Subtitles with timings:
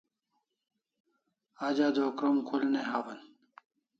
[1.67, 3.19] Aj adua krom khul ne hawan